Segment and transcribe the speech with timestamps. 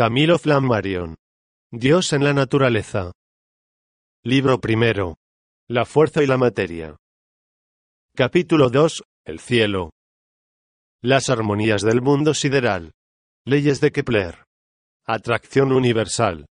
[0.00, 1.16] Camilo Flammarion.
[1.70, 3.12] Dios en la naturaleza.
[4.24, 5.18] Libro primero.
[5.68, 6.96] La fuerza y la materia.
[8.16, 9.02] Capítulo 2.
[9.26, 9.90] El cielo.
[11.02, 12.92] Las armonías del mundo sideral.
[13.44, 14.44] Leyes de Kepler.
[15.04, 16.46] Atracción universal.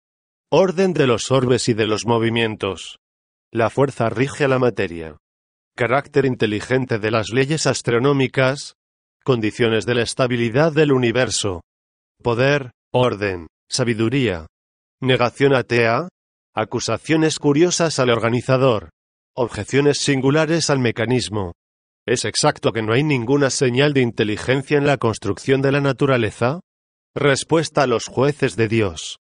[0.50, 2.98] Orden de los orbes y de los movimientos.
[3.52, 5.18] La fuerza rige a la materia.
[5.76, 8.74] Carácter inteligente de las leyes astronómicas.
[9.22, 11.60] Condiciones de la estabilidad del universo.
[12.24, 14.46] Poder, orden, sabiduría.
[15.00, 16.08] Negación atea.
[16.54, 18.88] Acusaciones curiosas al organizador.
[19.34, 21.52] Objeciones singulares al mecanismo.
[22.06, 26.60] ¿Es exacto que no hay ninguna señal de inteligencia en la construcción de la naturaleza?
[27.14, 29.18] Respuesta a los jueces de Dios.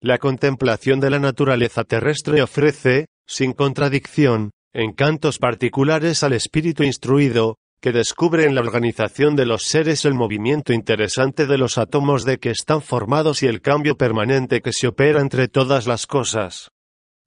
[0.00, 7.92] La contemplación de la naturaleza terrestre ofrece, sin contradicción, encantos particulares al espíritu instruido, que
[7.92, 12.50] descubre en la organización de los seres el movimiento interesante de los átomos de que
[12.50, 16.70] están formados y el cambio permanente que se opera entre todas las cosas.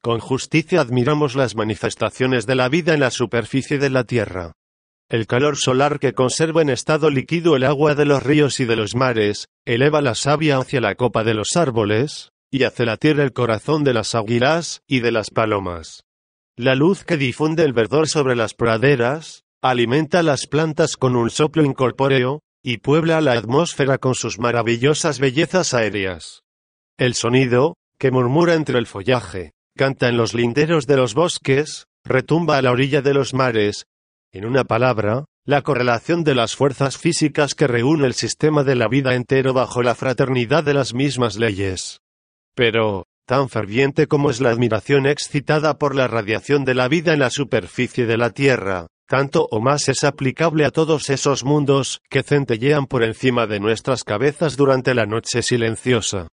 [0.01, 4.53] Con justicia admiramos las manifestaciones de la vida en la superficie de la Tierra.
[5.09, 8.75] El calor solar que conserva en estado líquido el agua de los ríos y de
[8.75, 13.33] los mares, eleva la savia hacia la copa de los árboles, y hace latir el
[13.33, 16.03] corazón de las águilas y de las palomas.
[16.55, 21.63] La luz que difunde el verdor sobre las praderas, alimenta las plantas con un soplo
[21.63, 26.43] incorpóreo, y puebla la atmósfera con sus maravillosas bellezas aéreas.
[26.97, 32.57] El sonido, que murmura entre el follaje, canta en los linderos de los bosques, retumba
[32.57, 33.85] a la orilla de los mares.
[34.31, 38.87] En una palabra, la correlación de las fuerzas físicas que reúne el sistema de la
[38.87, 42.01] vida entero bajo la fraternidad de las mismas leyes.
[42.55, 47.19] Pero, tan ferviente como es la admiración excitada por la radiación de la vida en
[47.19, 52.21] la superficie de la Tierra, tanto o más es aplicable a todos esos mundos que
[52.21, 56.27] centellean por encima de nuestras cabezas durante la noche silenciosa.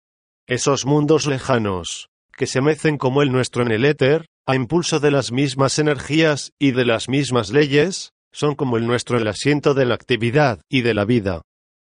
[0.47, 5.11] Esos mundos lejanos, que se mecen como el nuestro en el éter, a impulso de
[5.11, 9.85] las mismas energías y de las mismas leyes, son como el nuestro el asiento de
[9.85, 11.43] la actividad y de la vida.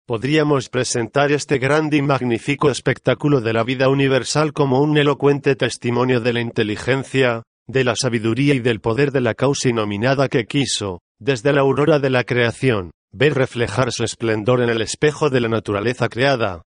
[0.06, 6.20] Podríamos presentar este grande y magnífico espectáculo de la vida universal como un elocuente testimonio
[6.20, 11.00] de la inteligencia, de la sabiduría y del poder de la causa inominada que quiso,
[11.18, 15.48] desde la aurora de la creación, ver reflejar su esplendor en el espejo de la
[15.48, 16.62] naturaleza creada.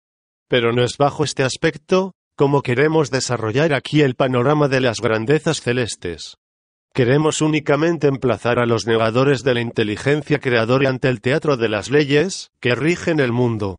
[0.49, 5.61] Pero no es bajo este aspecto, como queremos desarrollar aquí el panorama de las grandezas
[5.61, 6.37] celestes.
[6.93, 11.91] Queremos únicamente emplazar a los negadores de la inteligencia creadora ante el teatro de las
[11.91, 13.77] leyes, que rigen el mundo.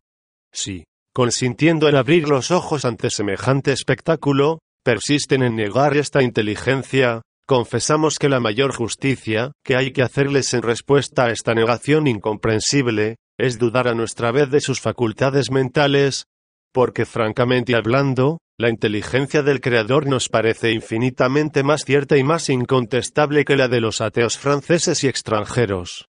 [0.53, 8.17] Si, consintiendo en abrir los ojos ante semejante espectáculo, persisten en negar esta inteligencia, confesamos
[8.17, 13.57] que la mayor justicia que hay que hacerles en respuesta a esta negación incomprensible, es
[13.57, 16.25] dudar a nuestra vez de sus facultades mentales,
[16.73, 23.43] porque francamente hablando, la inteligencia del Creador nos parece infinitamente más cierta y más incontestable
[23.43, 26.05] que la de los ateos franceses y extranjeros.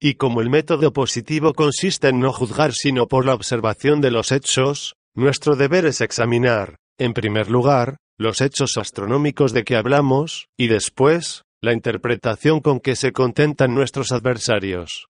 [0.00, 4.32] Y como el método positivo consiste en no juzgar sino por la observación de los
[4.32, 10.68] hechos, nuestro deber es examinar, en primer lugar, los hechos astronómicos de que hablamos, y
[10.68, 15.06] después, la interpretación con que se contentan nuestros adversarios.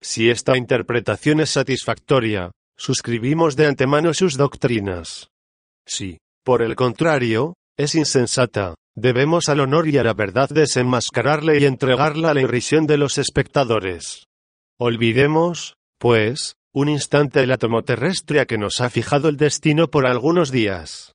[0.00, 5.30] Si esta interpretación es satisfactoria, suscribimos de antemano sus doctrinas.
[5.84, 11.64] Si, por el contrario, es insensata, debemos al honor y a la verdad desenmascararle y
[11.64, 14.26] entregarla a la irrisión de los espectadores.
[14.78, 20.06] Olvidemos, pues, un instante el átomo terrestre a que nos ha fijado el destino por
[20.06, 21.12] algunos días.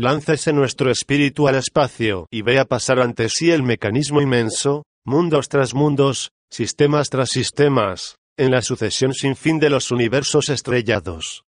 [0.00, 5.74] Láncese nuestro espíritu al espacio y vea pasar ante sí el mecanismo inmenso, mundos tras
[5.74, 11.44] mundos, sistemas tras sistemas, en la sucesión sin fin de los universos estrellados.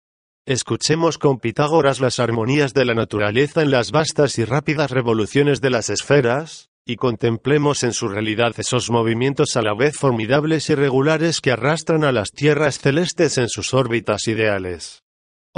[0.45, 5.69] Escuchemos con Pitágoras las armonías de la naturaleza en las vastas y rápidas revoluciones de
[5.69, 11.41] las esferas, y contemplemos en su realidad esos movimientos a la vez formidables y regulares
[11.41, 15.03] que arrastran a las tierras celestes en sus órbitas ideales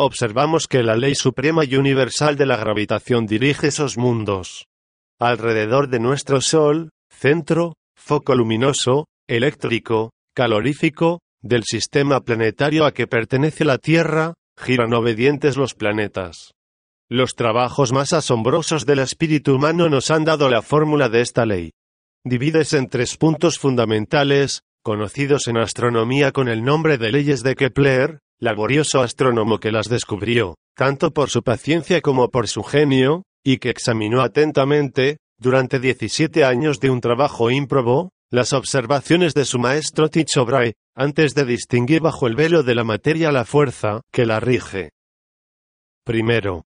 [0.05, 4.67] observamos que la ley suprema y universal de la gravitación dirige esos mundos.
[5.19, 13.65] Alrededor de nuestro Sol, centro, foco luminoso, eléctrico, calorífico, del sistema planetario a que pertenece
[13.65, 16.51] la Tierra, giran obedientes los planetas.
[17.09, 21.71] Los trabajos más asombrosos del espíritu humano nos han dado la fórmula de esta ley.
[22.23, 28.19] Divides en tres puntos fundamentales, conocidos en astronomía con el nombre de leyes de Kepler,
[28.39, 33.69] laborioso astrónomo que las descubrió, tanto por su paciencia como por su genio, y que
[33.69, 40.45] examinó atentamente, durante 17 años de un trabajo ímprobo, las observaciones de su maestro Tycho
[40.45, 44.91] Brahe, antes de distinguir bajo el velo de la materia la fuerza que la rige.
[46.05, 46.65] Primero,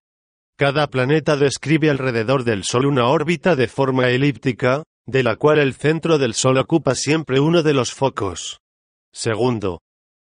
[0.56, 5.74] cada planeta describe alrededor del Sol una órbita de forma elíptica, de la cual el
[5.74, 8.60] centro del Sol ocupa siempre uno de los focos.
[9.12, 9.80] Segundo,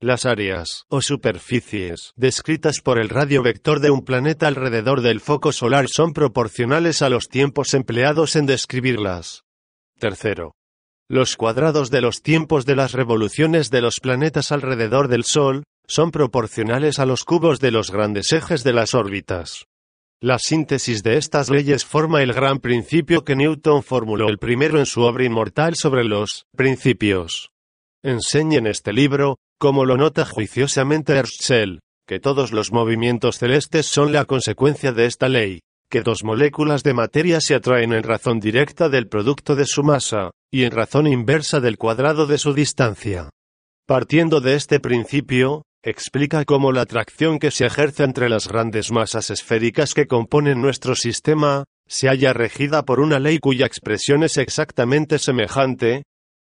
[0.01, 5.51] las áreas o superficies descritas por el radio vector de un planeta alrededor del foco
[5.51, 9.43] solar son proporcionales a los tiempos empleados en describirlas.
[9.99, 10.55] Tercero,
[11.07, 16.09] los cuadrados de los tiempos de las revoluciones de los planetas alrededor del Sol son
[16.09, 19.65] proporcionales a los cubos de los grandes ejes de las órbitas.
[20.19, 24.85] La síntesis de estas leyes forma el gran principio que Newton formuló el primero en
[24.85, 27.49] su obra inmortal sobre los principios.
[28.03, 34.11] Enseña en este libro, como lo nota juiciosamente Herschel, que todos los movimientos celestes son
[34.11, 38.89] la consecuencia de esta ley, que dos moléculas de materia se atraen en razón directa
[38.89, 43.29] del producto de su masa, y en razón inversa del cuadrado de su distancia.
[43.85, 49.29] Partiendo de este principio, explica cómo la atracción que se ejerce entre las grandes masas
[49.29, 55.19] esféricas que componen nuestro sistema, se halla regida por una ley cuya expresión es exactamente
[55.19, 56.01] semejante,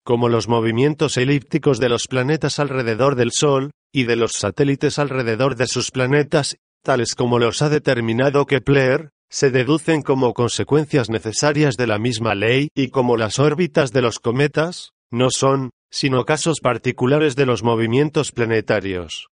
[0.04, 5.56] como los movimientos elípticos de los planetas alrededor del Sol, y de los satélites alrededor
[5.56, 11.86] de sus planetas, tales como los ha determinado Kepler, se deducen como consecuencias necesarias de
[11.86, 17.36] la misma ley, y como las órbitas de los cometas, no son, sino casos particulares
[17.36, 19.28] de los movimientos planetarios.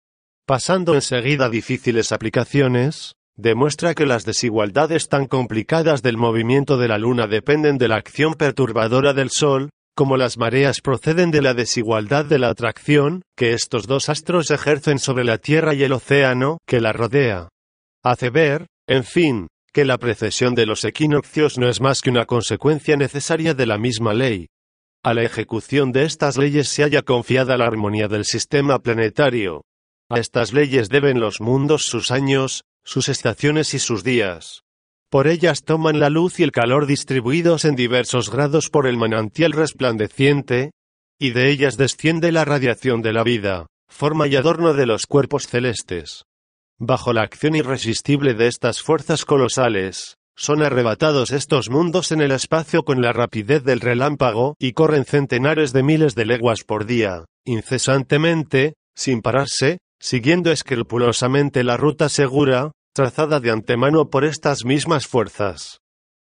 [0.45, 6.97] Pasando enseguida a difíciles aplicaciones, demuestra que las desigualdades tan complicadas del movimiento de la
[6.97, 12.25] Luna dependen de la acción perturbadora del Sol, como las mareas proceden de la desigualdad
[12.25, 16.81] de la atracción que estos dos astros ejercen sobre la Tierra y el océano que
[16.81, 17.47] la rodea.
[18.03, 22.25] Hace ver, en fin, que la precesión de los equinoccios no es más que una
[22.25, 24.47] consecuencia necesaria de la misma ley.
[25.01, 29.63] A la ejecución de estas leyes se haya confiada la armonía del sistema planetario.
[30.09, 34.64] A estas leyes deben los mundos sus años, sus estaciones y sus días.
[35.09, 39.51] Por ellas toman la luz y el calor distribuidos en diversos grados por el manantial
[39.51, 40.71] resplandeciente,
[41.19, 45.47] y de ellas desciende la radiación de la vida, forma y adorno de los cuerpos
[45.47, 46.23] celestes.
[46.77, 52.83] Bajo la acción irresistible de estas fuerzas colosales, son arrebatados estos mundos en el espacio
[52.83, 58.73] con la rapidez del relámpago y corren centenares de miles de leguas por día, incesantemente,
[58.93, 65.81] sin pararse, siguiendo escrupulosamente la ruta segura, trazada de antemano por estas mismas fuerzas.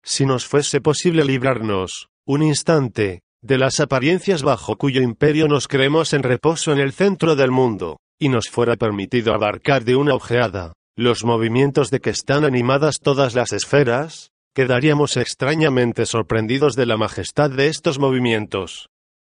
[0.03, 6.13] Si nos fuese posible librarnos, un instante, de las apariencias bajo cuyo imperio nos creemos
[6.13, 10.73] en reposo en el centro del mundo, y nos fuera permitido abarcar de una ojeada,
[10.97, 17.49] los movimientos de que están animadas todas las esferas, quedaríamos extrañamente sorprendidos de la majestad
[17.49, 18.89] de estos movimientos.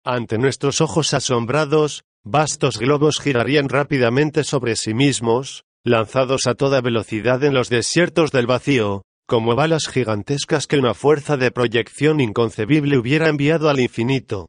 [0.02, 7.42] Ante nuestros ojos asombrados, vastos globos girarían rápidamente sobre sí mismos, lanzados a toda velocidad
[7.44, 13.28] en los desiertos del vacío, como balas gigantescas que una fuerza de proyección inconcebible hubiera
[13.28, 14.48] enviado al infinito.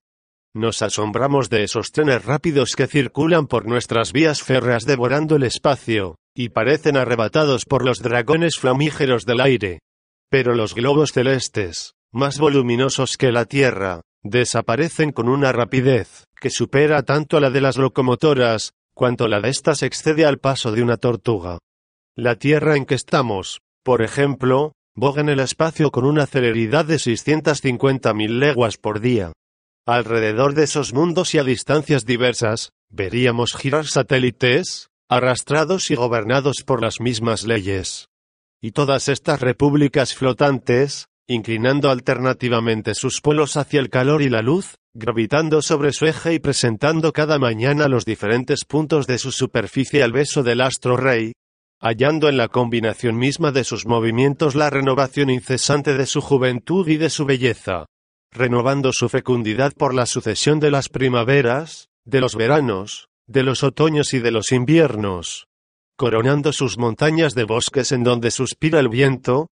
[0.55, 6.15] Nos asombramos de esos trenes rápidos que circulan por nuestras vías férreas devorando el espacio,
[6.35, 9.79] y parecen arrebatados por los dragones flamígeros del aire.
[10.31, 17.03] Pero los globos celestes, más voluminosos que la Tierra, desaparecen con una rapidez que supera
[17.03, 20.97] tanto a la de las locomotoras, cuanto la de éstas excede al paso de una
[20.97, 21.59] tortuga.
[22.17, 26.95] La Tierra en que estamos, por ejemplo, boga en el espacio con una celeridad de
[26.95, 29.31] 650.000 leguas por día.
[29.87, 36.81] Alrededor de esos mundos y a distancias diversas, veríamos girar satélites, arrastrados y gobernados por
[36.81, 38.09] las mismas leyes.
[38.61, 44.77] Y todas estas repúblicas flotantes, inclinando alternativamente sus polos hacia el calor y la luz,
[44.95, 50.11] gravitando sobre su eje y presentando cada mañana los diferentes puntos de su superficie al
[50.11, 51.33] beso del astro rey,
[51.79, 56.97] hallando en la combinación misma de sus movimientos la renovación incesante de su juventud y
[56.97, 57.85] de su belleza,
[58.31, 64.15] renovando su fecundidad por la sucesión de las primaveras, de los veranos, de los otoños
[64.15, 65.45] y de los inviernos,
[65.95, 69.47] coronando sus montañas de bosques en donde suspira el viento,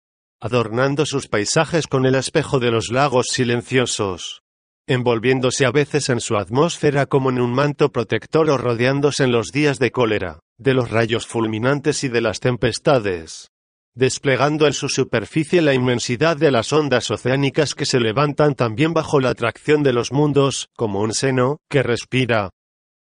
[0.44, 4.42] adornando sus paisajes con el espejo de los lagos silenciosos,
[4.86, 9.52] envolviéndose a veces en su atmósfera como en un manto protector o rodeándose en los
[9.52, 13.52] días de cólera, de los rayos fulminantes y de las tempestades,
[13.94, 19.20] desplegando en su superficie la inmensidad de las ondas oceánicas que se levantan también bajo
[19.20, 22.50] la atracción de los mundos, como un seno que respira,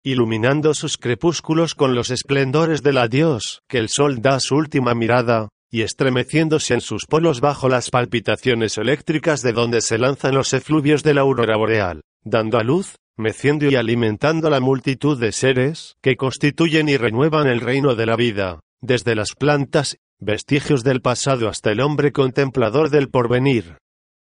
[0.05, 5.49] iluminando sus crepúsculos con los esplendores del adiós que el sol da su última mirada,
[5.71, 11.03] y estremeciéndose en sus polos bajo las palpitaciones eléctricas de donde se lanzan los efluvios
[11.03, 16.17] de la aurora boreal, dando a luz, meciendo y alimentando la multitud de seres que
[16.17, 21.71] constituyen y renuevan el reino de la vida, desde las plantas vestigios del pasado hasta
[21.71, 23.79] el hombre contemplador del porvenir.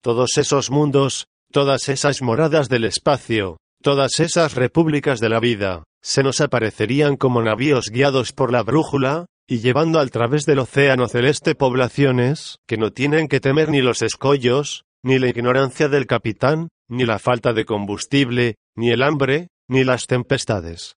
[0.01, 6.23] Todos esos mundos, todas esas moradas del espacio, todas esas repúblicas de la vida, se
[6.23, 11.55] nos aparecerían como navíos guiados por la brújula, y llevando al través del océano celeste
[11.55, 17.05] poblaciones, que no tienen que temer ni los escollos, ni la ignorancia del capitán, ni
[17.05, 20.95] la falta de combustible, ni el hambre, ni las tempestades.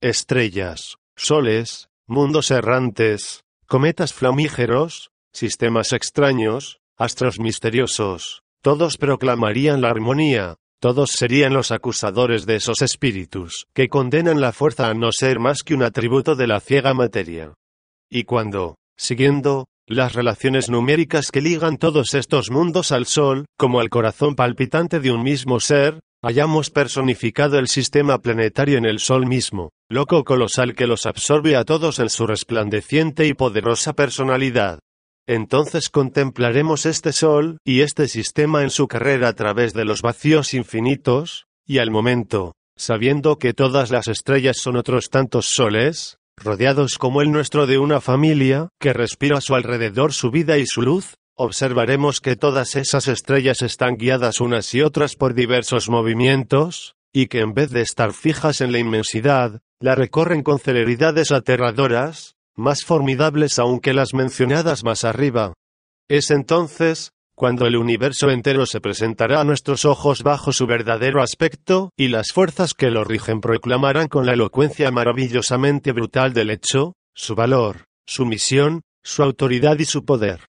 [0.00, 11.10] Estrellas, soles, mundos errantes, cometas flamígeros, sistemas extraños, astros misteriosos, todos proclamarían la armonía, todos
[11.10, 15.74] serían los acusadores de esos espíritus, que condenan la fuerza a no ser más que
[15.74, 17.54] un atributo de la ciega materia.
[18.10, 23.88] Y cuando, siguiendo, las relaciones numéricas que ligan todos estos mundos al Sol, como el
[23.88, 29.70] corazón palpitante de un mismo ser, hayamos personificado el sistema planetario en el Sol mismo,
[29.88, 34.80] loco colosal que los absorbe a todos en su resplandeciente y poderosa personalidad.
[35.28, 40.52] Entonces contemplaremos este Sol y este sistema en su carrera a través de los vacíos
[40.54, 47.22] infinitos, y al momento, sabiendo que todas las estrellas son otros tantos soles, rodeados como
[47.22, 51.14] el nuestro de una familia que respira a su alrededor su vida y su luz,
[51.36, 57.40] observaremos que todas esas estrellas están guiadas unas y otras por diversos movimientos, y que
[57.40, 63.58] en vez de estar fijas en la inmensidad, la recorren con celeridades aterradoras, más formidables
[63.58, 65.54] aún que las mencionadas más arriba.
[66.08, 71.90] Es entonces, cuando el universo entero se presentará a nuestros ojos bajo su verdadero aspecto,
[71.96, 77.34] y las fuerzas que lo rigen proclamarán con la elocuencia maravillosamente brutal del hecho, su
[77.34, 80.48] valor, su misión, su autoridad y su poder.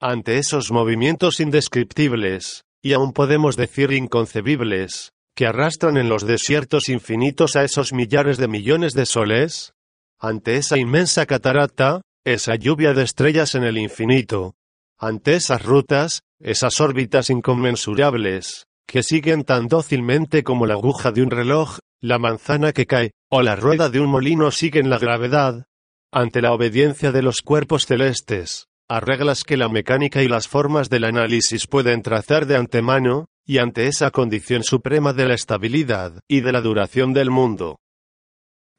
[0.00, 7.56] Ante esos movimientos indescriptibles, y aún podemos decir inconcebibles, que arrastran en los desiertos infinitos
[7.56, 9.72] a esos millares de millones de soles,
[10.20, 14.54] ante esa inmensa catarata, esa lluvia de estrellas en el infinito,
[14.98, 21.30] ante esas rutas, esas órbitas inconmensurables, que siguen tan dócilmente como la aguja de un
[21.30, 25.66] reloj, la manzana que cae, o la rueda de un molino siguen la gravedad,
[26.12, 30.88] ante la obediencia de los cuerpos celestes, a reglas que la mecánica y las formas
[30.88, 36.40] del análisis pueden trazar de antemano, y ante esa condición suprema de la estabilidad y
[36.40, 37.78] de la duración del mundo.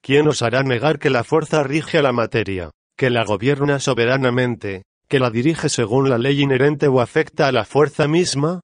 [0.01, 4.83] ¿Quién os hará negar que la fuerza rige a la materia, que la gobierna soberanamente,
[5.09, 8.61] que la dirige según la ley inherente o afecta a la fuerza misma?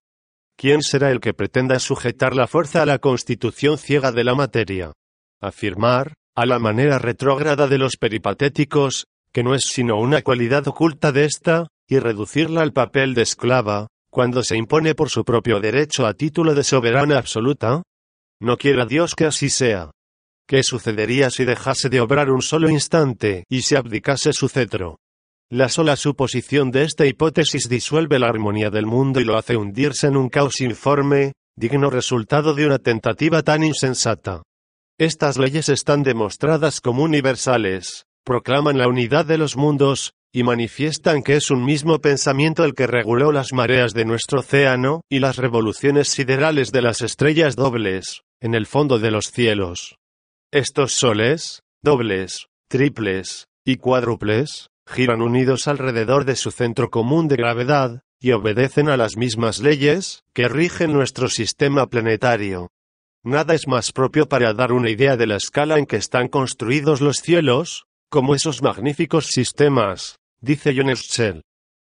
[0.55, 4.93] ¿Quién será el que pretenda sujetar la fuerza a la constitución ciega de la materia?
[5.41, 11.11] Afirmar, a la manera retrógrada de los peripatéticos, que no es sino una cualidad oculta
[11.11, 16.05] de ésta, y reducirla al papel de esclava, cuando se impone por su propio derecho
[16.05, 17.83] a título de soberana absoluta?
[18.39, 19.91] No quiera Dios que así sea.
[20.47, 24.99] ¿Qué sucedería si dejase de obrar un solo instante y se abdicase su cetro?
[25.55, 30.07] La sola suposición de esta hipótesis disuelve la armonía del mundo y lo hace hundirse
[30.07, 34.43] en un caos informe, digno resultado de una tentativa tan insensata.
[34.99, 41.37] Estas leyes están demostradas como universales, proclaman la unidad de los mundos, y manifiestan que
[41.37, 46.09] es un mismo pensamiento el que reguló las mareas de nuestro océano, y las revoluciones
[46.09, 49.95] siderales de las estrellas dobles, en el fondo de los cielos.
[50.51, 58.01] Estos soles, dobles, triples, y cuádruples, giran unidos alrededor de su centro común de gravedad,
[58.19, 62.71] y obedecen a las mismas leyes que rigen nuestro sistema planetario.
[63.23, 67.01] Nada es más propio para dar una idea de la escala en que están construidos
[67.01, 71.41] los cielos, como esos magníficos sistemas, dice John Schell.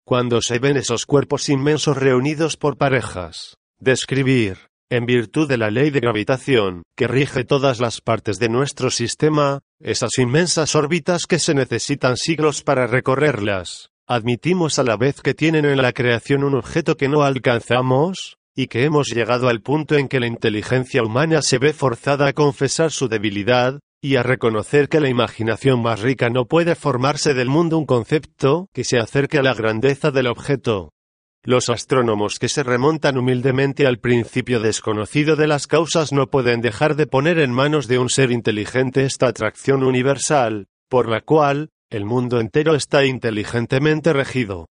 [0.04, 4.58] Cuando se ven esos cuerpos inmensos reunidos por parejas, describir,
[4.90, 9.60] en virtud de la ley de gravitación, que rige todas las partes de nuestro sistema,
[9.80, 15.64] esas inmensas órbitas que se necesitan siglos para recorrerlas, admitimos a la vez que tienen
[15.64, 20.08] en la creación un objeto que no alcanzamos, y que hemos llegado al punto en
[20.08, 25.00] que la inteligencia humana se ve forzada a confesar su debilidad, y a reconocer que
[25.00, 29.42] la imaginación más rica no puede formarse del mundo un concepto que se acerque a
[29.42, 30.90] la grandeza del objeto.
[31.46, 36.96] Los astrónomos que se remontan humildemente al principio desconocido de las causas no pueden dejar
[36.96, 42.06] de poner en manos de un ser inteligente esta atracción universal, por la cual, el
[42.06, 44.68] mundo entero está inteligentemente regido.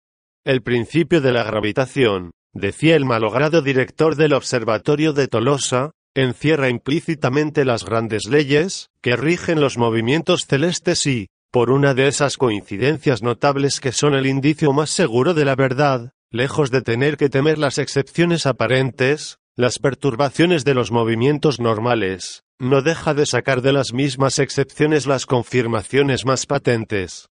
[0.43, 7.63] El principio de la gravitación, decía el malogrado director del Observatorio de Tolosa, encierra implícitamente
[7.63, 13.79] las grandes leyes que rigen los movimientos celestes y, por una de esas coincidencias notables
[13.79, 17.77] que son el indicio más seguro de la verdad, Lejos de tener que temer las
[17.77, 24.39] excepciones aparentes, las perturbaciones de los movimientos normales, no deja de sacar de las mismas
[24.39, 27.29] excepciones las confirmaciones más patentes.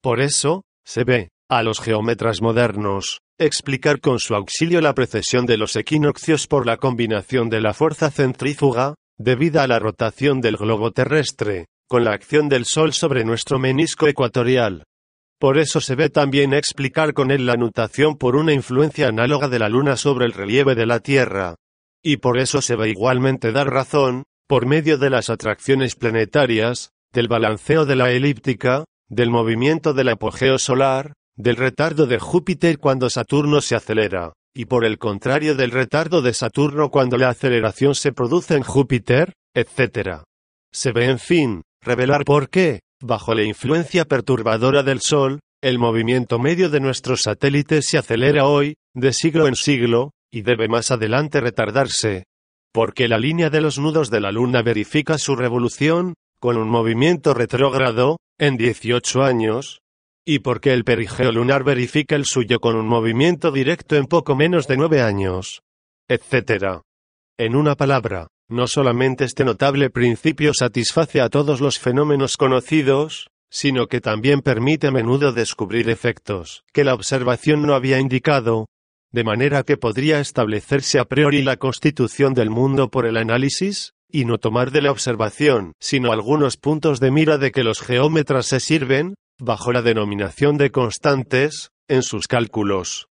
[0.00, 5.56] Por eso, se ve, a los geómetras modernos, explicar con su auxilio la precesión de
[5.56, 10.92] los equinoccios por la combinación de la fuerza centrífuga, debida a la rotación del globo
[10.92, 14.84] terrestre, con la acción del Sol sobre nuestro menisco ecuatorial.
[15.38, 19.58] Por eso se ve también explicar con él la nutación por una influencia análoga de
[19.58, 21.56] la Luna sobre el relieve de la Tierra.
[22.02, 27.28] Y por eso se ve igualmente dar razón, por medio de las atracciones planetarias, del
[27.28, 33.60] balanceo de la elíptica, del movimiento del apogeo solar, del retardo de Júpiter cuando Saturno
[33.60, 38.54] se acelera, y por el contrario del retardo de Saturno cuando la aceleración se produce
[38.54, 40.22] en Júpiter, etc.
[40.72, 46.38] Se ve en fin, revelar por qué, bajo la influencia perturbadora del Sol, el movimiento
[46.38, 51.40] medio de nuestros satélites se acelera hoy, de siglo en siglo, y debe más adelante
[51.40, 52.24] retardarse.
[52.72, 57.32] Porque la línea de los nudos de la Luna verifica su revolución, con un movimiento
[57.32, 59.80] retrógrado, en 18 años,
[60.26, 64.66] y porque el perigeo lunar verifica el suyo con un movimiento directo en poco menos
[64.66, 65.62] de nueve años,
[66.08, 66.80] etc.
[67.38, 73.86] En una palabra, no solamente este notable principio satisface a todos los fenómenos conocidos, sino
[73.86, 78.66] que también permite a menudo descubrir efectos que la observación no había indicado,
[79.12, 84.24] de manera que podría establecerse a priori la constitución del mundo por el análisis, y
[84.24, 88.60] no tomar de la observación, sino algunos puntos de mira de que los geómetras se
[88.60, 93.08] sirven, bajo la denominación de constantes, en sus cálculos.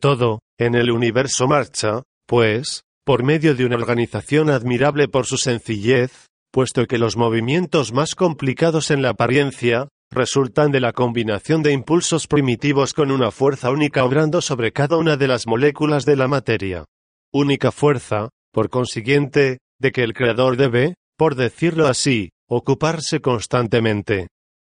[0.00, 6.26] Todo, en el universo marcha, pues, por medio de una organización admirable por su sencillez,
[6.52, 12.26] puesto que los movimientos más complicados en la apariencia, resultan de la combinación de impulsos
[12.26, 16.84] primitivos con una fuerza única obrando sobre cada una de las moléculas de la materia.
[17.32, 24.28] Única fuerza, por consiguiente, de que el Creador debe, por decirlo así, ocuparse constantemente.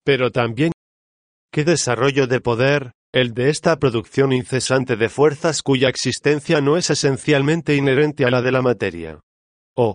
[0.04, 0.73] Pero también
[1.50, 6.90] ¿Qué desarrollo de poder, el de esta producción incesante de fuerzas cuya existencia no es
[6.90, 9.20] esencialmente inherente a la de la materia?
[9.76, 9.94] Oh,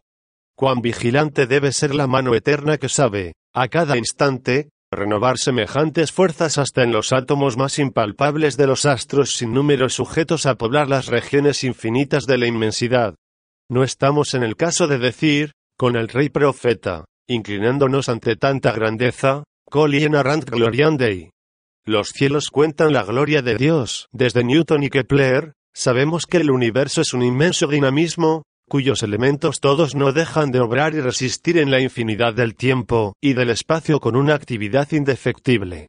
[0.56, 6.58] cuán vigilante debe ser la mano eterna que sabe, a cada instante, renovar semejantes fuerzas
[6.58, 11.08] hasta en los átomos más impalpables de los astros sin números sujetos a poblar las
[11.08, 13.16] regiones infinitas de la inmensidad.
[13.70, 19.44] No estamos en el caso de decir, con el rey profeta, inclinándonos ante tanta grandeza,
[19.70, 21.33] Coli Rand gloriam Dei.
[21.86, 24.08] Los cielos cuentan la gloria de Dios.
[24.14, 29.94] Desde Newton y Kepler, sabemos que el universo es un inmenso dinamismo, cuyos elementos todos
[29.94, 34.16] no dejan de obrar y resistir en la infinidad del tiempo y del espacio con
[34.16, 35.88] una actividad indefectible.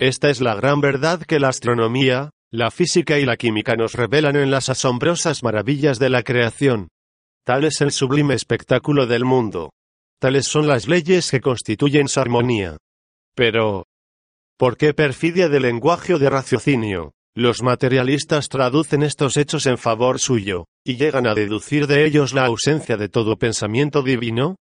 [0.00, 4.34] Esta es la gran verdad que la astronomía, la física y la química nos revelan
[4.34, 6.88] en las asombrosas maravillas de la creación.
[7.44, 9.70] Tal es el sublime espectáculo del mundo.
[10.20, 12.76] Tales son las leyes que constituyen su armonía.
[13.36, 13.84] Pero,
[14.58, 17.12] ¿Por qué perfidia de lenguaje o de raciocinio?
[17.32, 22.46] Los materialistas traducen estos hechos en favor suyo, y llegan a deducir de ellos la
[22.46, 24.56] ausencia de todo pensamiento divino.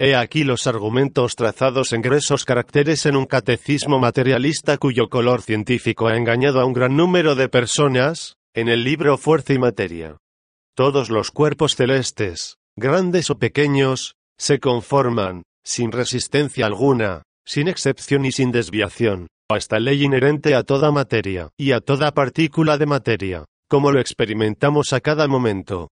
[0.00, 6.08] He aquí los argumentos trazados en gruesos caracteres en un catecismo materialista cuyo color científico
[6.08, 10.16] ha engañado a un gran número de personas, en el libro Fuerza y Materia.
[10.74, 18.32] Todos los cuerpos celestes, grandes o pequeños, se conforman, sin resistencia alguna, sin excepción y
[18.32, 23.92] sin desviación, esta ley inherente a toda materia, y a toda partícula de materia, como
[23.92, 25.90] lo experimentamos a cada momento.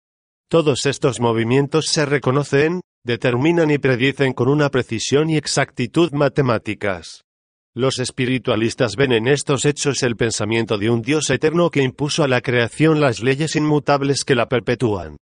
[0.51, 7.23] Todos estos movimientos se reconocen, determinan y predicen con una precisión y exactitud matemáticas.
[7.75, 12.29] Los espiritualistas ven en estos hechos el pensamiento de un Dios eterno que impuso a
[12.29, 15.17] la creación las leyes inmutables que la perpetúan.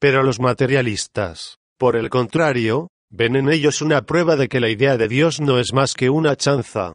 [0.00, 4.96] Pero los materialistas, por el contrario, ven en ellos una prueba de que la idea
[4.96, 6.92] de Dios no es más que una chanza,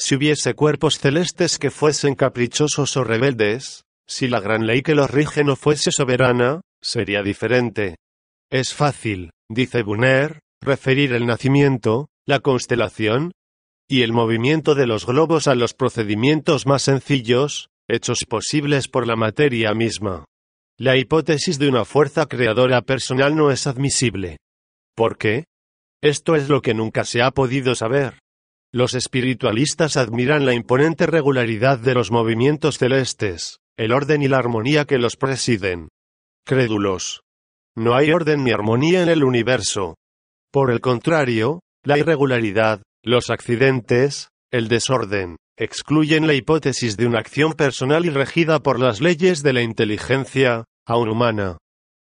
[0.00, 5.10] si hubiese cuerpos celestes que fuesen caprichosos o rebeldes, si la gran ley que los
[5.10, 7.96] rige no fuese soberana, sería diferente.
[8.50, 13.32] Es fácil, dice Bunner, referir el nacimiento, la constelación
[13.90, 19.16] y el movimiento de los globos a los procedimientos más sencillos, hechos posibles por la
[19.16, 20.24] materia misma.
[20.78, 24.38] La hipótesis de una fuerza creadora personal no es admisible.
[24.96, 25.44] ¿Por qué?
[26.02, 28.19] Esto es lo que nunca se ha podido saber.
[28.72, 34.84] Los espiritualistas admiran la imponente regularidad de los movimientos celestes, el orden y la armonía
[34.84, 35.88] que los presiden.
[36.46, 37.22] Crédulos.
[37.76, 39.96] No hay orden ni armonía en el universo.
[40.52, 47.54] Por el contrario, la irregularidad, los accidentes, el desorden, excluyen la hipótesis de una acción
[47.54, 51.58] personal y regida por las leyes de la inteligencia, aún humana.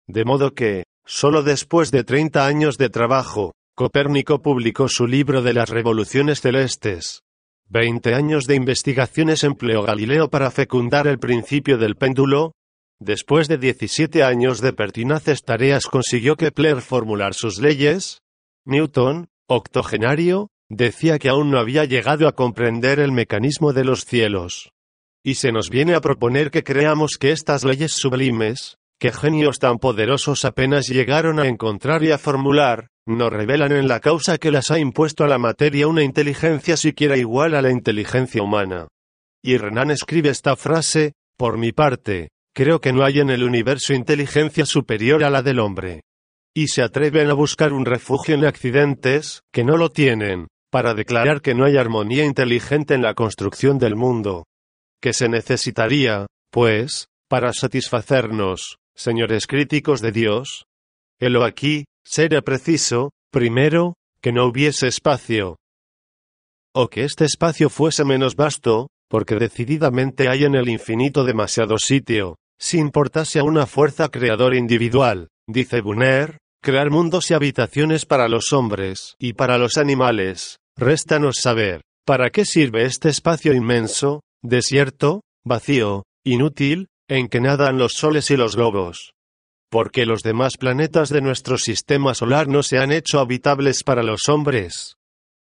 [0.07, 5.53] De modo que, solo después de 30 años de trabajo, Copérnico publicó su libro de
[5.53, 7.25] las revoluciones celestes.
[7.69, 12.53] Veinte años de investigaciones empleó Galileo para fecundar el principio del péndulo.
[13.01, 18.21] Después de 17 años de pertinaces tareas consiguió Kepler formular sus leyes.
[18.65, 24.71] Newton, octogenario, decía que aún no había llegado a comprender el mecanismo de los cielos.
[25.25, 29.79] Y se nos viene a proponer que creamos que estas leyes sublimes, que genios tan
[29.81, 34.71] poderosos apenas llegaron a encontrar y a formular, no revelan en la causa que las
[34.71, 38.89] ha impuesto a la materia una inteligencia siquiera igual a la inteligencia humana.
[39.43, 43.93] Y Renan escribe esta frase, por mi parte, creo que no hay en el universo
[43.93, 46.01] inteligencia superior a la del hombre.
[46.55, 51.43] Y se atreven a buscar un refugio en accidentes, que no lo tienen, para declarar
[51.43, 54.45] que no hay armonía inteligente en la construcción del mundo.
[55.03, 60.65] Que se necesitaría, pues, para satisfacernos, señores críticos de Dios.
[61.21, 65.57] Helo aquí, será preciso, primero, que no hubiese espacio.
[66.75, 72.37] O que este espacio fuese menos vasto, porque decididamente hay en el infinito demasiado sitio,
[72.59, 78.53] si importase a una fuerza creadora individual, dice Bunner, crear mundos y habitaciones para los
[78.53, 86.05] hombres y para los animales, réstanos saber, ¿para qué sirve este espacio inmenso, desierto, vacío,
[86.25, 89.14] inútil, en que nadan los soles y los globos.
[89.71, 94.29] Porque los demás planetas de nuestro sistema solar no se han hecho habitables para los
[94.29, 94.97] hombres.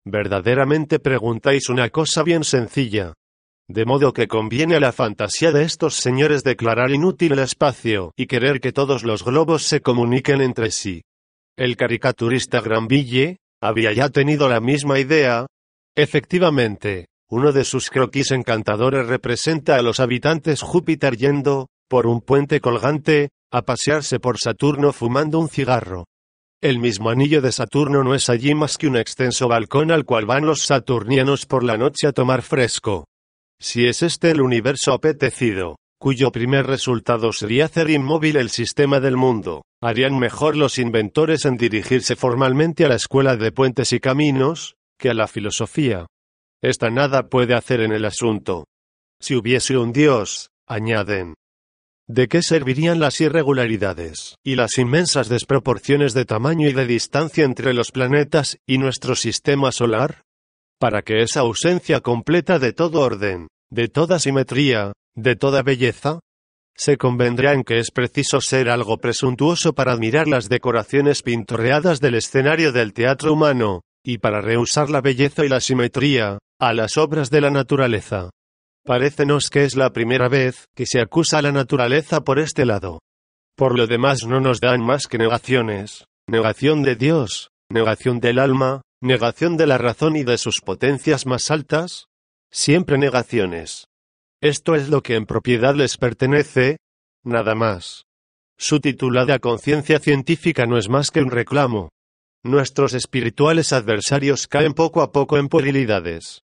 [0.06, 3.14] Verdaderamente preguntáis una cosa bien sencilla.
[3.68, 8.26] De modo que conviene a la fantasía de estos señores declarar inútil el espacio y
[8.26, 11.04] querer que todos los globos se comuniquen entre sí.
[11.56, 15.46] El caricaturista Granville había ya tenido la misma idea.
[15.96, 22.62] Efectivamente, uno de sus croquis encantadores representa a los habitantes Júpiter yendo, por un puente
[22.62, 26.06] colgante, a pasearse por Saturno fumando un cigarro.
[26.62, 30.26] El mismo anillo de Saturno no es allí más que un extenso balcón al cual
[30.26, 33.06] van los saturnianos por la noche a tomar fresco.
[33.62, 39.18] Si es este el universo apetecido, cuyo primer resultado sería hacer inmóvil el sistema del
[39.18, 44.76] mundo, harían mejor los inventores en dirigirse formalmente a la escuela de puentes y caminos,
[44.98, 46.08] que a la filosofía.
[46.62, 48.66] Esta nada puede hacer en el asunto.
[49.22, 51.36] Si hubiese un Dios, añaden.
[52.12, 57.72] ¿De qué servirían las irregularidades y las inmensas desproporciones de tamaño y de distancia entre
[57.76, 60.24] los planetas y nuestro sistema solar?
[60.80, 66.20] Para que esa ausencia completa de todo orden, de toda simetría, de toda belleza,
[66.76, 72.16] se convendrá en que es preciso ser algo presuntuoso para admirar las decoraciones pintorreadas del
[72.16, 77.30] escenario del teatro humano, y para rehusar la belleza y la simetría, a las obras
[77.30, 78.32] de la naturaleza.
[78.90, 83.04] Parécenos que es la primera vez que se acusa a la naturaleza por este lado.
[83.56, 88.82] Por lo demás no nos dan más que negaciones, negación de Dios, negación del alma,
[89.00, 92.08] negación de la razón y de sus potencias más altas,
[92.50, 93.86] siempre negaciones.
[94.42, 96.78] Esto es lo que en propiedad les pertenece,
[97.24, 98.06] nada más.
[98.58, 101.90] Su titulada conciencia científica no es más que un reclamo.
[102.44, 106.42] Nuestros espirituales adversarios caen poco a poco en puerilidades.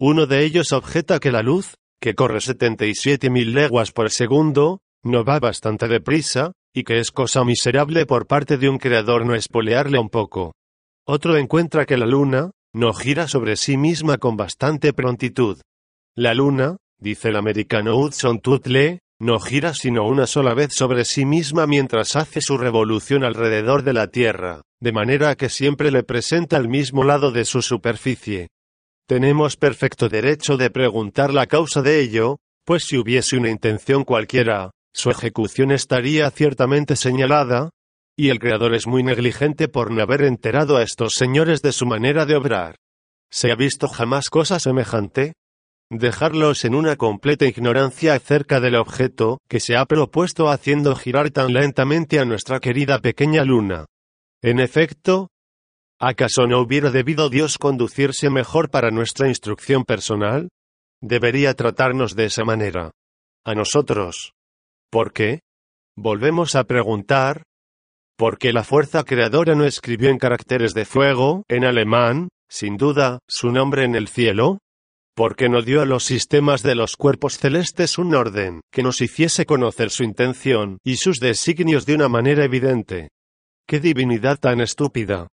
[0.00, 5.38] Uno de ellos objeta que la luz, que corre 77.000 leguas por segundo, no va
[5.38, 10.10] bastante deprisa, y que es cosa miserable por parte de un creador no espolearle un
[10.10, 10.52] poco.
[11.06, 15.60] Otro encuentra que la luna, no gira sobre sí misma con bastante prontitud.
[16.16, 21.24] La luna, dice el americano Hudson Tutle, no gira sino una sola vez sobre sí
[21.24, 26.56] misma mientras hace su revolución alrededor de la Tierra, de manera que siempre le presenta
[26.56, 28.48] el mismo lado de su superficie.
[29.06, 34.70] Tenemos perfecto derecho de preguntar la causa de ello, pues si hubiese una intención cualquiera,
[34.94, 37.70] su ejecución estaría ciertamente señalada,
[38.16, 41.86] y el Creador es muy negligente por no haber enterado a estos señores de su
[41.86, 42.76] manera de obrar.
[43.30, 45.32] ¿Se ha visto jamás cosa semejante?
[45.90, 51.52] Dejarlos en una completa ignorancia acerca del objeto que se ha propuesto haciendo girar tan
[51.52, 53.86] lentamente a nuestra querida pequeña luna.
[54.42, 55.28] En efecto,
[56.04, 60.48] ¿Acaso no hubiera debido Dios conducirse mejor para nuestra instrucción personal?
[61.00, 62.90] Debería tratarnos de esa manera.
[63.44, 64.32] A nosotros.
[64.90, 65.42] ¿Por qué?
[65.96, 67.44] Volvemos a preguntar.
[68.18, 73.20] ¿Por qué la fuerza creadora no escribió en caracteres de fuego, en alemán, sin duda,
[73.28, 74.58] su nombre en el cielo?
[75.14, 79.00] ¿Por qué no dio a los sistemas de los cuerpos celestes un orden que nos
[79.00, 83.10] hiciese conocer su intención y sus designios de una manera evidente?
[83.68, 85.28] ¡Qué divinidad tan estúpida!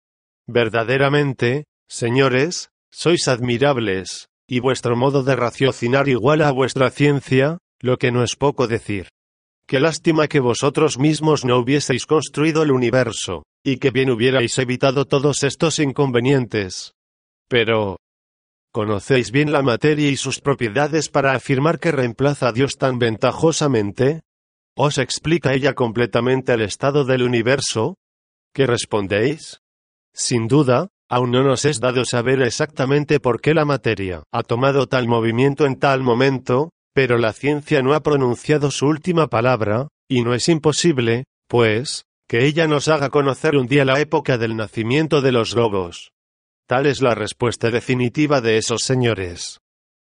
[0.46, 8.12] Verdaderamente, señores, sois admirables, y vuestro modo de raciocinar iguala a vuestra ciencia, lo que
[8.12, 9.08] no es poco decir.
[9.68, 15.06] Qué lástima que vosotros mismos no hubieseis construido el universo, y que bien hubierais evitado
[15.06, 16.92] todos estos inconvenientes.
[17.48, 17.98] Pero,
[18.76, 24.20] ¿Conocéis bien la materia y sus propiedades para afirmar que reemplaza a Dios tan ventajosamente?
[24.76, 27.96] ¿Os explica ella completamente el estado del universo?
[28.52, 29.62] ¿Qué respondéis?
[30.16, 34.86] Sin duda, aún no nos es dado saber exactamente por qué la materia ha tomado
[34.86, 40.22] tal movimiento en tal momento, pero la ciencia no ha pronunciado su última palabra, y
[40.22, 45.20] no es imposible, pues, que ella nos haga conocer un día la época del nacimiento
[45.20, 46.12] de los globos.
[46.66, 49.58] Tal es la respuesta definitiva de esos señores.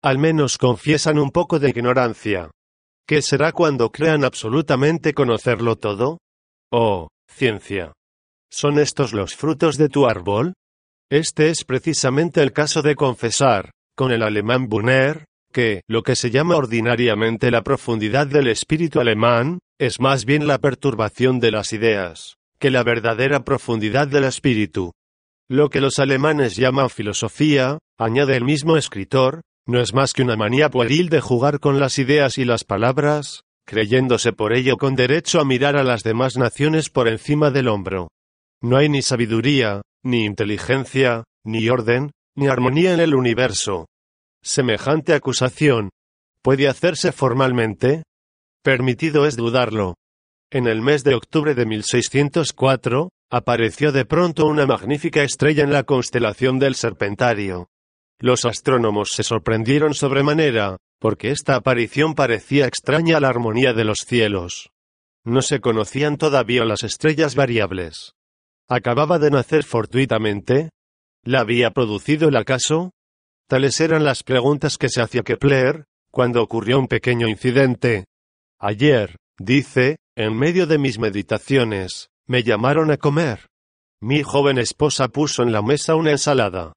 [0.02, 2.50] Al menos confiesan un poco de ignorancia.
[3.08, 6.18] ¿Qué será cuando crean absolutamente conocerlo todo?
[6.70, 7.94] Oh, ciencia.
[8.56, 10.54] ¿Son estos los frutos de tu árbol?
[11.10, 16.30] Este es precisamente el caso de confesar, con el alemán Bunner, que, lo que se
[16.30, 22.36] llama ordinariamente la profundidad del espíritu alemán, es más bien la perturbación de las ideas,
[22.60, 24.92] que la verdadera profundidad del espíritu.
[25.48, 30.36] Lo que los alemanes llaman filosofía, añade el mismo escritor, no es más que una
[30.36, 35.40] manía pueril de jugar con las ideas y las palabras, creyéndose por ello con derecho
[35.40, 38.10] a mirar a las demás naciones por encima del hombro.
[38.64, 43.88] No hay ni sabiduría, ni inteligencia, ni orden, ni armonía en el universo.
[44.42, 45.90] Semejante acusación
[46.42, 48.05] puede hacerse formalmente.
[48.62, 49.96] Permitido es dudarlo.
[50.50, 55.83] En el mes de octubre de 1604, apareció de pronto una magnífica estrella en la
[55.83, 57.68] constelación del Serpentario.
[58.18, 64.07] Los astrónomos se sorprendieron sobremanera, porque esta aparición parecía extraña a la armonía de los
[64.07, 64.70] cielos.
[65.22, 68.14] No se conocían todavía las estrellas variables.
[68.68, 70.70] ¿Acababa de nacer fortuitamente?
[71.22, 72.92] ¿La había producido el acaso?
[73.46, 78.07] Tales eran las preguntas que se hacía Kepler, cuando ocurrió un pequeño incidente.
[78.59, 83.48] Ayer, dice, en medio de mis meditaciones, me llamaron a comer.
[84.00, 86.72] Mi joven esposa puso en la mesa una ensalada.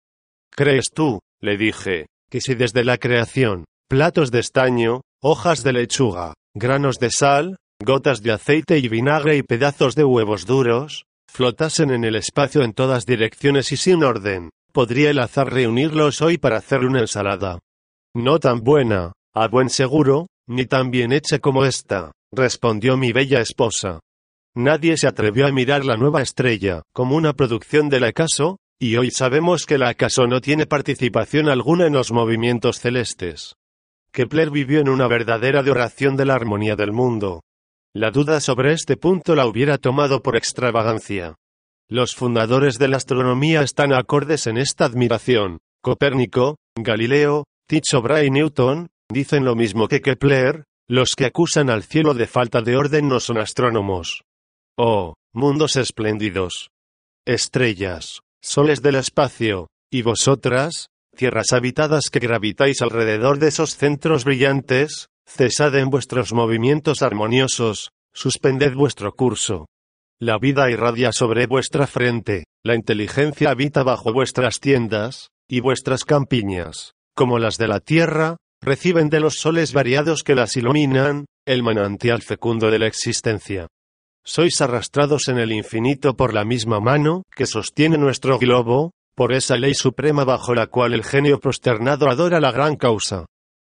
[0.52, 6.34] ¿Crees tú, le dije, que si desde la creación, platos de estaño, hojas de lechuga,
[6.54, 11.06] granos de sal, gotas de aceite y vinagre y pedazos de huevos duros,
[11.38, 16.40] flotasen en el espacio en todas direcciones y sin orden, podría el azar reunirlos hoy
[16.40, 17.60] para hacer una ensalada.
[18.16, 23.40] No tan buena, a buen seguro, ni tan bien hecha como esta, respondió mi bella
[23.40, 24.00] esposa.
[24.56, 29.12] Nadie se atrevió a mirar la nueva estrella como una producción del acaso, y hoy
[29.12, 33.54] sabemos que la acaso no tiene participación alguna en los movimientos celestes.
[34.12, 37.42] Kepler vivió en una verdadera adoración de la armonía del mundo.
[37.96, 41.36] La duda sobre este punto la hubiera tomado por extravagancia.
[41.90, 45.60] Los fundadores de la astronomía están acordes en esta admiración.
[45.82, 47.46] Copérnico, Galileo,
[48.02, 52.62] Brahe y Newton, dicen lo mismo que Kepler, los que acusan al cielo de falta
[52.62, 54.24] de orden no son astrónomos.
[54.78, 56.70] Oh, mundos espléndidos.
[57.26, 65.08] Estrellas, soles del espacio, y vosotras, tierras habitadas que gravitáis alrededor de esos centros brillantes,
[65.28, 69.68] cesad en vuestros movimientos armoniosos, suspended vuestro curso.
[70.20, 76.94] La vida irradia sobre vuestra frente, la inteligencia habita bajo vuestras tiendas, y vuestras campiñas,
[77.16, 82.22] como las de la tierra, reciben de los soles variados que las iluminan, el manantial
[82.24, 83.68] fecundo de la existencia
[84.28, 89.56] sois arrastrados en el infinito por la misma mano que sostiene nuestro globo, por esa
[89.56, 93.26] ley suprema bajo la cual el genio prosternado adora la gran causa.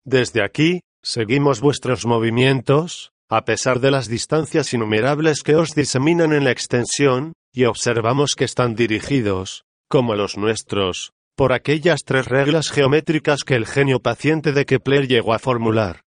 [0.04, 6.44] Desde aquí, seguimos vuestros movimientos, a pesar de las distancias innumerables que os diseminan en
[6.44, 13.44] la extensión, y observamos que están dirigidos, como los nuestros, por aquellas tres reglas geométricas
[13.44, 16.02] que el genio paciente de Kepler llegó a formular.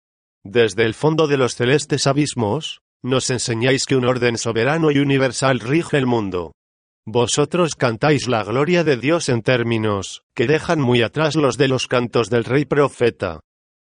[0.44, 5.60] Desde el fondo de los celestes abismos, nos enseñáis que un orden soberano y universal
[5.60, 6.52] rige el mundo.
[7.06, 11.86] Vosotros cantáis la gloria de Dios en términos que dejan muy atrás los de los
[11.86, 13.40] cantos del rey profeta.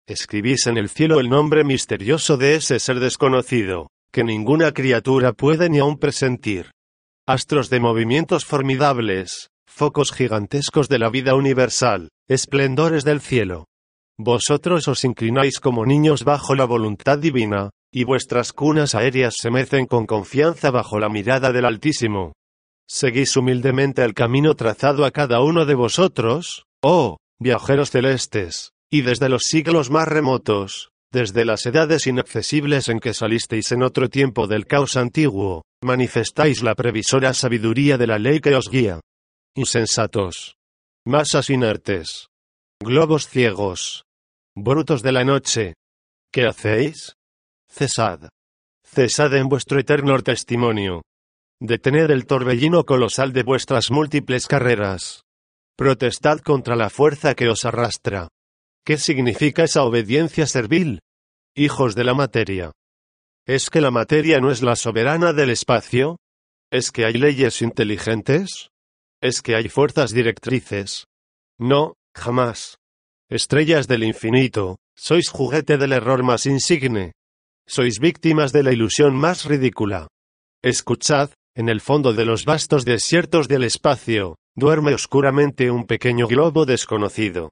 [0.08, 5.68] Escribís en el cielo el nombre misterioso de ese ser desconocido, que ninguna criatura puede
[5.68, 6.70] ni aun presentir.
[7.26, 13.64] Astros de movimientos formidables, focos gigantescos de la vida universal, esplendores del cielo.
[14.16, 19.86] Vosotros os inclináis como niños bajo la voluntad divina, y vuestras cunas aéreas se mecen
[19.86, 22.32] con confianza bajo la mirada del Altísimo.
[22.88, 29.28] Seguís humildemente el camino trazado a cada uno de vosotros, oh, viajeros celestes, y desde
[29.28, 34.66] los siglos más remotos, desde las edades inaccesibles en que salisteis en otro tiempo del
[34.66, 39.00] caos antiguo, manifestáis la previsora sabiduría de la ley que os guía.
[39.54, 40.56] Insensatos.
[41.06, 42.28] Masas inertes.
[42.82, 44.04] Globos ciegos.
[44.54, 45.74] Brutos de la noche.
[46.32, 47.14] ¿Qué hacéis?
[47.70, 48.28] Cesad.
[48.84, 51.02] Cesad en vuestro eterno testimonio.
[51.60, 55.22] Detened el torbellino colosal de vuestras múltiples carreras.
[55.76, 58.28] protestad contra la fuerza que os arrastra.
[58.86, 61.00] ¿Qué significa esa obediencia servil?
[61.56, 62.70] Hijos de la materia.
[63.44, 66.18] ¿Es que la materia no es la soberana del espacio?
[66.70, 68.68] ¿Es que hay leyes inteligentes?
[69.20, 71.06] ¿Es que hay fuerzas directrices?
[71.58, 72.76] No, jamás.
[73.28, 77.10] Estrellas del infinito, sois juguete del error más insigne.
[77.66, 80.06] Sois víctimas de la ilusión más ridícula.
[80.62, 86.66] Escuchad, en el fondo de los vastos desiertos del espacio, duerme oscuramente un pequeño globo
[86.66, 87.50] desconocido.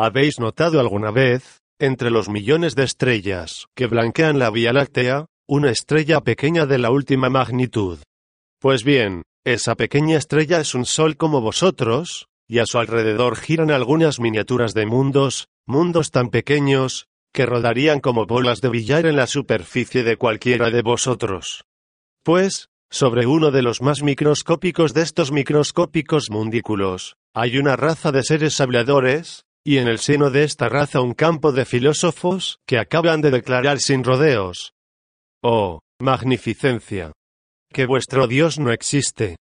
[0.00, 5.72] ¿Habéis notado alguna vez, entre los millones de estrellas que blanquean la Vía Láctea, una
[5.72, 7.98] estrella pequeña de la última magnitud?
[8.60, 13.72] Pues bien, esa pequeña estrella es un sol como vosotros, y a su alrededor giran
[13.72, 19.26] algunas miniaturas de mundos, mundos tan pequeños, que rodarían como bolas de billar en la
[19.26, 21.64] superficie de cualquiera de vosotros.
[22.22, 28.22] Pues, sobre uno de los más microscópicos de estos microscópicos mundículos, hay una raza de
[28.22, 33.20] seres habladores, y en el seno de esta raza un campo de filósofos que acaban
[33.20, 34.72] de declarar sin rodeos.
[35.42, 37.12] Oh, magnificencia.
[37.70, 39.36] Que vuestro Dios no existe.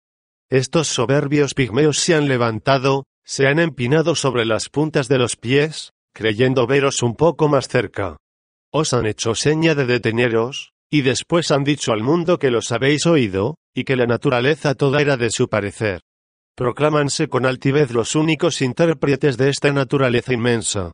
[0.50, 5.92] Estos soberbios pigmeos se han levantado, se han empinado sobre las puntas de los pies,
[6.12, 8.16] creyendo veros un poco más cerca.
[8.72, 13.06] Os han hecho seña de deteneros, y después han dicho al mundo que los habéis
[13.06, 16.00] oído, y que la naturaleza toda era de su parecer.
[16.56, 20.90] Proclámanse con altivez los únicos intérpretes de esta naturaleza inmensa.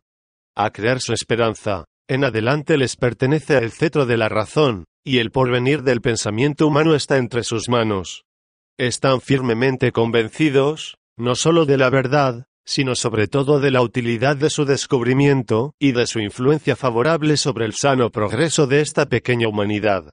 [0.57, 5.31] A crear su esperanza, en adelante les pertenece el cetro de la razón, y el
[5.31, 8.25] porvenir del pensamiento humano está entre sus manos.
[8.77, 14.49] Están firmemente convencidos, no sólo de la verdad, sino sobre todo de la utilidad de
[14.49, 20.09] su descubrimiento y de su influencia favorable sobre el sano progreso de esta pequeña humanidad.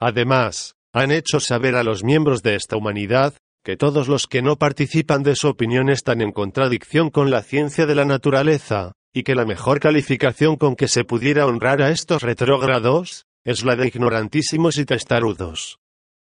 [0.00, 3.34] Además, han hecho saber a los miembros de esta humanidad
[3.66, 7.84] que todos los que no participan de su opinión están en contradicción con la ciencia
[7.84, 12.22] de la naturaleza, y que la mejor calificación con que se pudiera honrar a estos
[12.22, 15.80] retrógrados es la de ignorantísimos y testarudos.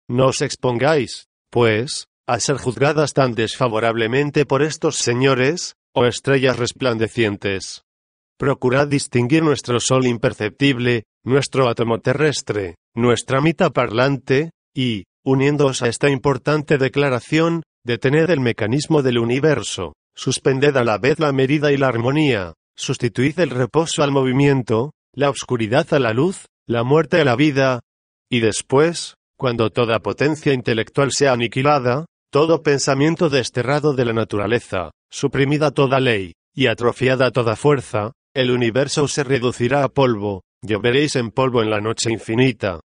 [0.09, 7.83] No os expongáis, pues, a ser juzgadas tan desfavorablemente por estos señores, o estrellas resplandecientes.
[8.38, 16.11] Procurad distinguir nuestro sol imperceptible, nuestro átomo terrestre, nuestra mitad parlante, y, uniéndoos a esta
[16.11, 21.88] importante declaración, detened el mecanismo del universo, suspended a la vez la medida y la
[21.88, 27.37] armonía, sustituid el reposo al movimiento, la oscuridad a la luz, la muerte a la
[27.37, 27.80] vida,
[28.30, 35.70] y después, cuando toda potencia intelectual sea aniquilada, todo pensamiento desterrado de la naturaleza, suprimida
[35.70, 41.62] toda ley, y atrofiada toda fuerza, el universo se reducirá a polvo, lloveréis en polvo
[41.62, 42.80] en la noche infinita.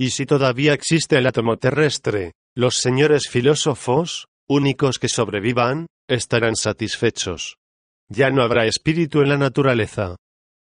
[0.00, 7.58] Y si todavía existe el átomo terrestre, los señores filósofos, únicos que sobrevivan, estarán satisfechos.
[8.08, 10.16] Ya no habrá espíritu en la naturaleza,